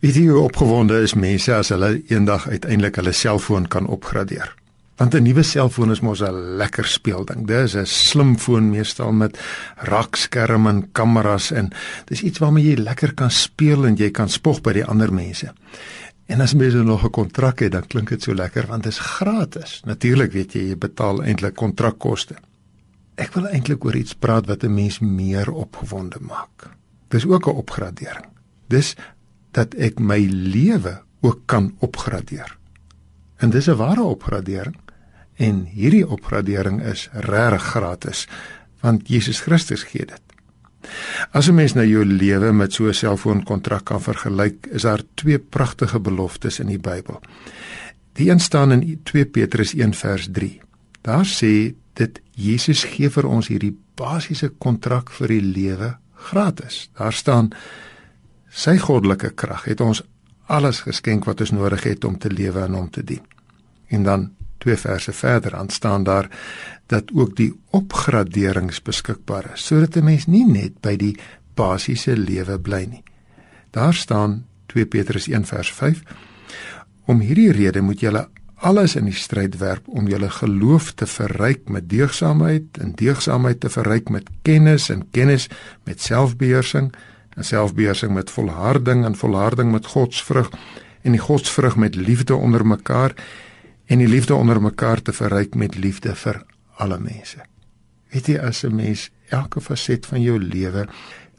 Weet 0.00 0.16
jy 0.16 0.30
hoe 0.30 0.46
opgewonde 0.46 0.96
is 1.04 1.12
mense 1.12 1.52
as 1.52 1.68
hulle 1.68 1.90
eendag 2.08 2.46
uiteindelik 2.48 2.96
hulle 2.96 3.12
selfoon 3.12 3.66
kan 3.68 3.84
opgradeer? 3.84 4.48
Want 4.96 5.14
'n 5.14 5.22
nuwe 5.22 5.42
selfoon 5.42 5.90
is 5.90 6.00
mos 6.00 6.22
'n 6.22 6.56
lekker 6.56 6.86
speelding. 6.86 7.46
Dit 7.46 7.64
is 7.64 7.76
'n 7.76 7.84
slim 7.86 8.38
foon 8.38 8.70
meestal 8.70 9.12
met 9.12 9.38
rakskerm 9.76 10.66
en 10.66 10.92
kameras 10.92 11.50
en 11.50 11.70
dis 12.04 12.22
iets 12.22 12.38
waarmee 12.38 12.64
jy 12.64 12.76
lekker 12.76 13.14
kan 13.14 13.30
speel 13.30 13.86
en 13.86 13.96
jy 13.96 14.10
kan 14.10 14.28
spog 14.28 14.60
by 14.60 14.72
die 14.72 14.84
ander 14.84 15.12
mense. 15.12 15.52
En 16.26 16.40
as 16.40 16.54
mense 16.54 16.82
nog 16.82 17.04
'n 17.04 17.10
kontrak 17.10 17.58
het, 17.58 17.72
dan 17.72 17.86
klink 17.86 18.08
dit 18.08 18.22
so 18.22 18.34
lekker 18.34 18.66
want 18.66 18.82
dit 18.82 18.92
is 18.92 18.98
gratis. 18.98 19.82
Natuurlik 19.84 20.32
weet 20.32 20.52
jy 20.52 20.68
jy 20.68 20.78
betaal 20.78 21.22
eintlik 21.22 21.54
kontrakkoste. 21.54 22.34
Ek 23.14 23.34
wil 23.34 23.46
eintlik 23.46 23.84
oor 23.84 23.96
iets 23.96 24.14
praat 24.14 24.46
wat 24.46 24.62
'n 24.64 24.74
mens 24.74 24.98
meer 24.98 25.52
opgewonde 25.52 26.18
maak. 26.20 26.70
Dis 27.08 27.26
ook 27.26 27.46
'n 27.46 27.50
opgradering. 27.56 28.26
Dis 28.68 28.96
dat 29.50 29.74
ek 29.74 29.98
my 29.98 30.20
lewe 30.30 31.00
ook 31.20 31.42
kan 31.46 31.74
opgradeer. 31.78 32.56
En 33.36 33.50
dis 33.50 33.68
'n 33.68 33.76
ware 33.76 34.02
opgradering. 34.02 34.76
En 35.36 35.64
hierdie 35.64 36.08
opgradering 36.08 36.82
is 36.82 37.08
regtig 37.12 37.62
gratis 37.62 38.28
want 38.80 39.08
Jesus 39.08 39.40
Christus 39.40 39.82
gee 39.82 40.06
dit. 40.06 40.22
As 41.30 41.48
'n 41.48 41.54
mens 41.54 41.72
nou 41.72 41.86
jou 41.86 42.04
lewe 42.04 42.52
met 42.52 42.72
so 42.72 42.86
'n 42.86 42.94
selfoonkontrak 42.94 43.84
kan 43.84 44.02
vergelyk, 44.02 44.66
is 44.66 44.82
daar 44.82 45.02
twee 45.14 45.38
pragtige 45.38 46.00
beloftes 46.00 46.58
in 46.58 46.66
die 46.66 46.78
Bybel. 46.78 47.20
Die 48.12 48.30
een 48.30 48.40
staan 48.40 48.72
in 48.72 49.00
2 49.02 49.26
Petrus 49.26 49.74
1 49.74 49.94
vers 49.94 50.28
3. 50.32 50.60
Daar 51.00 51.26
sê 51.26 51.74
dit 51.92 52.20
Jesus 52.30 52.84
gee 52.84 53.10
vir 53.10 53.26
ons 53.26 53.48
hierdie 53.48 53.76
basiese 53.94 54.48
kontrak 54.48 55.10
vir 55.10 55.28
die 55.28 55.42
lewe 55.42 55.98
gratis. 56.14 56.90
Daar 56.96 57.12
staan 57.12 57.50
Sy 58.50 58.76
goddelike 58.82 59.30
krag 59.38 59.64
het 59.70 59.80
ons 59.80 60.02
alles 60.50 60.82
geskenk 60.82 61.24
wat 61.24 61.40
ons 61.40 61.52
nodig 61.54 61.84
het 61.86 62.04
om 62.04 62.18
te 62.18 62.30
lewe 62.30 62.64
en 62.66 62.74
om 62.74 62.90
te 62.90 63.04
dien. 63.06 63.22
En 63.88 64.02
dan 64.02 64.30
twee 64.58 64.76
verse 64.76 65.12
verder 65.12 65.54
aan 65.56 65.70
staan 65.70 66.02
daar 66.04 66.28
dat 66.86 67.12
ook 67.14 67.36
die 67.36 67.52
opgraderings 67.70 68.82
beskikbaar 68.82 69.52
is 69.54 69.66
sodat 69.66 69.96
'n 69.96 70.04
mens 70.04 70.26
nie 70.26 70.44
net 70.46 70.80
by 70.80 70.96
die 70.96 71.16
basiese 71.54 72.16
lewe 72.16 72.58
bly 72.58 72.84
nie. 72.90 73.02
Daar 73.70 73.94
staan 73.94 74.46
2 74.66 74.86
Petrus 74.86 75.28
1 75.28 75.44
vers 75.44 75.72
5 75.72 76.02
Om 77.04 77.20
hierdie 77.20 77.52
rede 77.52 77.80
moet 77.80 78.00
julle 78.00 78.28
alles 78.54 78.96
in 78.96 79.04
die 79.04 79.16
stryd 79.16 79.56
werp 79.58 79.88
om 79.88 80.08
julle 80.08 80.30
geloof 80.30 80.92
te 80.92 81.06
verryk 81.06 81.68
met 81.68 81.88
deugsaamheid 81.88 82.78
en 82.80 82.92
deugsaamheid 82.94 83.60
te 83.60 83.70
verryk 83.72 84.08
met 84.08 84.28
kennis 84.42 84.90
en 84.90 85.06
kennis 85.10 85.48
met 85.84 86.00
selfbeheersing 86.00 86.92
en 87.40 87.46
selfbeheersing 87.48 88.12
met 88.12 88.30
volharding 88.30 89.04
en 89.08 89.16
volharding 89.16 89.72
met 89.72 89.86
godsvrug 89.86 90.50
en 91.02 91.16
die 91.16 91.22
godsvrug 91.22 91.76
met 91.80 91.96
liefde 91.96 92.36
onder 92.36 92.66
mekaar 92.66 93.14
en 93.86 93.98
die 93.98 94.08
liefde 94.08 94.34
onder 94.34 94.60
mekaar 94.62 95.02
te 95.02 95.12
verryk 95.16 95.56
met 95.56 95.78
liefde 95.80 96.12
vir 96.14 96.42
alle 96.76 96.98
mense. 97.00 97.40
Weet 98.12 98.28
jy 98.28 98.36
as 98.38 98.64
'n 98.64 98.74
mens 98.74 99.10
elke 99.28 99.60
faset 99.60 100.06
van 100.06 100.20
jou 100.22 100.38
lewe 100.38 100.88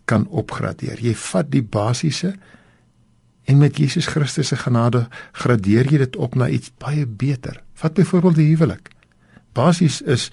kan 0.05 0.27
opgradeer. 0.27 0.97
Jy 0.99 1.15
vat 1.15 1.51
die 1.51 1.63
basiese 1.63 2.35
en 3.45 3.57
met 3.57 3.77
Jesus 3.77 4.07
Christus 4.07 4.47
se 4.47 4.55
genade 4.55 5.07
gradeer 5.31 5.91
jy 5.91 5.97
dit 5.97 6.15
op 6.15 6.35
na 6.35 6.47
iets 6.47 6.71
baie 6.77 7.05
beter. 7.05 7.63
Vat 7.73 7.93
byvoorbeeld 7.93 8.35
die 8.35 8.47
huwelik. 8.55 8.89
Basies 9.53 10.01
is 10.01 10.31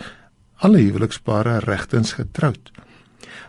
alle 0.56 0.78
huwelikspare 0.78 1.58
regtens 1.58 2.12
getroud. 2.12 2.70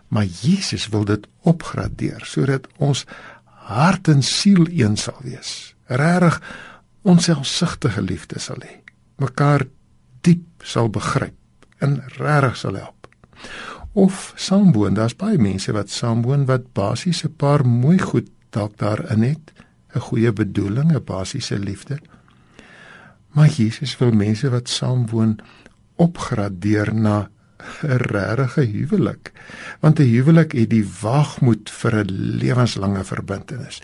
Maar 0.08 0.26
Jesus 0.26 0.88
wil 0.88 1.06
dit 1.06 1.28
opgradeer 1.42 2.22
sodat 2.26 2.68
ons 2.78 3.06
hart 3.70 4.08
en 4.08 4.24
siel 4.24 4.68
een 4.70 4.98
sal 4.98 5.20
wees. 5.22 5.76
Regtig 5.86 6.42
onselfsugtige 7.02 8.02
liefde 8.02 8.40
sal 8.40 8.62
hê. 8.66 8.80
Mekaar 9.22 9.68
diep 10.22 10.64
sal 10.64 10.90
begryp 10.90 11.36
en 11.80 12.02
regtig 12.18 12.58
sal 12.58 12.76
help. 12.76 13.08
Of 13.94 14.34
saamwoon, 14.36 14.94
daar's 14.94 15.16
baie 15.18 15.38
mense 15.42 15.74
wat 15.74 15.90
saamwoon 15.90 16.46
wat 16.46 16.74
basies 16.74 17.24
'n 17.24 17.36
paar 17.36 17.66
mooi 17.66 18.00
goed 18.00 18.30
dalk 18.50 18.78
daarin 18.78 19.24
het, 19.24 19.52
'n 19.96 20.00
goeie 20.00 20.32
bedoeling, 20.34 20.92
'n 20.94 21.04
basiese 21.04 21.60
liefde. 21.60 22.00
Maar 23.30 23.50
Jesus 23.50 23.98
wil 23.98 24.12
mense 24.12 24.50
wat 24.50 24.70
saamwoon 24.70 25.40
opgradeer 25.96 26.94
na 26.94 27.30
'n 27.84 27.98
regte 28.12 28.62
huwelik. 28.62 29.32
Want 29.80 30.00
'n 30.00 30.12
huwelik 30.14 30.52
het 30.52 30.70
die 30.70 30.88
waagmoed 31.02 31.70
vir 31.70 31.96
'n 31.96 32.12
lewenslange 32.42 33.04
verbintenis. 33.04 33.82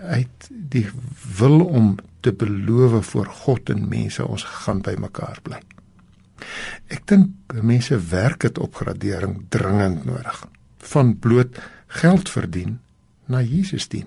Hy 0.00 0.18
het 0.18 0.48
die 0.50 0.88
wil 1.38 1.60
om 1.60 1.96
te 2.20 2.32
beloof 2.32 3.06
voor 3.06 3.26
God 3.26 3.70
en 3.70 3.88
mense 3.88 4.26
ons 4.26 4.42
gaan 4.42 4.80
by 4.80 4.94
mekaar 4.98 5.38
bly. 5.42 5.60
Ek 6.86 7.06
dink 7.06 7.28
mense 7.62 7.98
werk 8.10 8.40
dit 8.40 8.58
op 8.58 8.74
gradering 8.74 9.46
dringend 9.48 10.04
nodig. 10.04 10.46
Van 10.78 11.18
bloot 11.18 11.58
geld 11.86 12.28
verdien 12.28 12.78
na 13.26 13.42
Jesus 13.42 13.88
dien. 13.88 14.06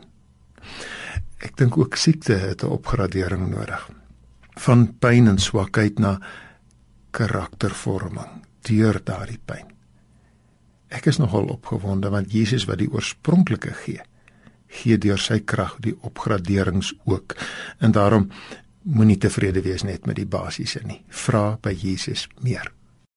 Ek 1.38 1.58
dink 1.58 1.78
ook 1.78 1.96
siekte 1.96 2.34
het 2.34 2.64
'n 2.64 2.68
opgradering 2.68 3.50
nodig. 3.50 3.90
Van 4.50 4.98
pyn 5.00 5.28
en 5.28 5.38
swakheid 5.38 6.00
na 6.00 6.20
karaktervorming 7.12 8.42
deur 8.68 9.02
daardie 9.04 9.40
pyn. 9.46 9.68
Ek 10.92 11.08
is 11.08 11.22
nogal 11.22 11.48
opgewonde 11.54 12.12
want 12.12 12.34
Jesus 12.34 12.68
wat 12.68 12.82
die 12.82 12.90
oorspronklike 12.92 13.74
gee, 13.86 14.02
gee 14.82 14.98
deur 14.98 15.20
sy 15.20 15.40
krag 15.40 15.78
die 15.84 15.96
opgraderings 16.08 16.94
ook. 17.06 17.36
En 17.80 17.96
daarom 17.96 18.30
moenie 18.84 19.18
tevrede 19.18 19.62
wees 19.62 19.86
net 19.88 20.06
met 20.06 20.20
die 20.20 20.28
basiese 20.28 20.82
nie. 20.88 21.02
Vra 21.10 21.58
by 21.62 21.74
Jesus 21.76 22.28
meer. 22.42 22.72